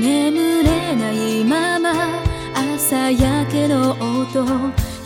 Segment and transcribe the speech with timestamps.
[0.00, 1.92] 眠れないまま
[2.74, 4.44] 朝焼けの音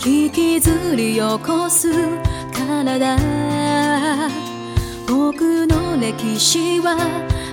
[0.04, 1.88] 引きずり起こす
[2.52, 3.16] 体。
[5.06, 6.96] 僕の歴史は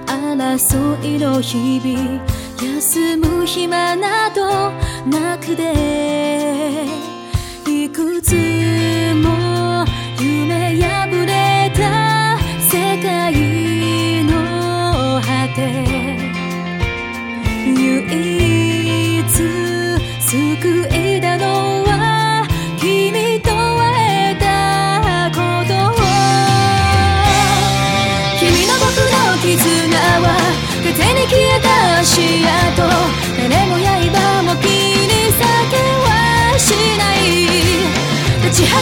[0.07, 2.37] 争いの日々。
[2.59, 4.71] 休む暇など
[5.05, 7.06] なくて。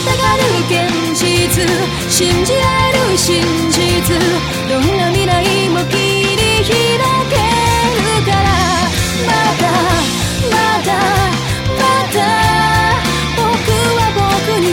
[0.06, 0.78] 立ちはだかる現
[1.14, 1.66] 実
[2.08, 2.56] 信じ合
[2.88, 3.76] える真実
[4.68, 8.46] どんな未来も切り開けるから
[9.26, 9.64] まだ
[10.50, 10.54] ま
[10.84, 10.88] だ
[11.76, 11.82] ま
[12.14, 12.18] だ
[13.36, 13.42] 僕
[13.96, 14.66] は僕に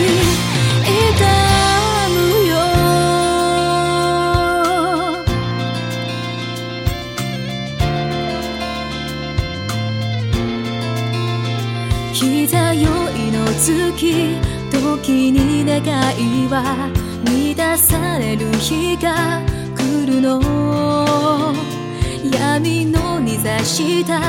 [0.85, 1.17] 痛
[2.13, 2.15] む
[2.47, 2.53] よ
[12.13, 12.81] 膝酔
[13.17, 14.37] いの月
[14.83, 16.91] 時に願いは
[17.23, 19.41] 満たされる日が
[19.77, 20.41] 来るの。
[22.29, 24.19] 闇のにざした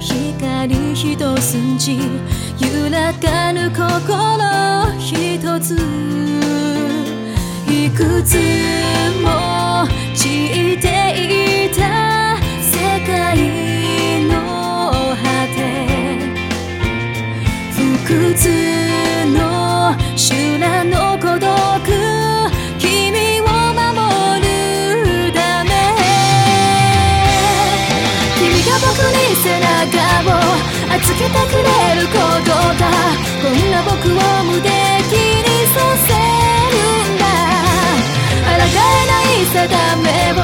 [0.00, 1.98] 光一筋
[2.58, 3.78] 揺らがぬ心
[4.98, 5.76] 一つ。
[7.70, 8.67] いくつ
[29.02, 29.66] に背中
[30.26, 30.38] を
[30.94, 31.70] 預けてくれ
[32.00, 32.82] ることだ。
[33.42, 34.12] こんな僕を
[34.44, 36.10] 無敵にさせ
[36.74, 36.76] る
[37.14, 37.24] んだ。
[38.44, 39.56] 抗えない定
[40.02, 40.34] めを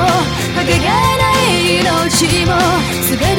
[0.54, 2.52] かけがえない命も
[3.02, 3.33] 全て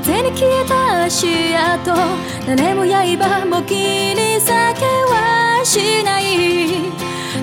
[0.00, 1.94] 風に消えた足跡。
[2.46, 6.90] 誰も刃も気に避けはしない。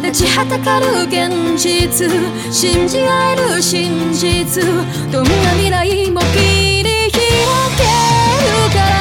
[0.01, 2.09] 立ちはだかる現実。
[2.51, 4.63] 信じ合える真実。
[5.12, 8.91] どんな未来も切り開けるから。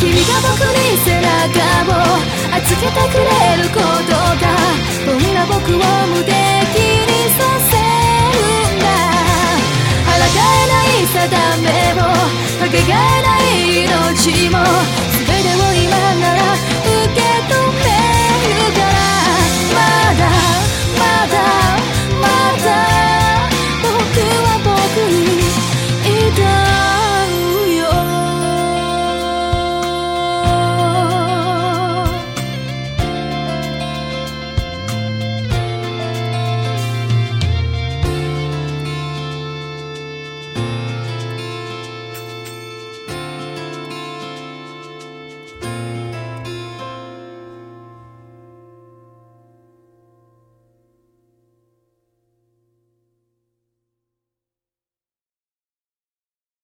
[0.00, 1.30] 君が僕に背中
[1.86, 1.94] を
[2.56, 3.21] 預けてくれ。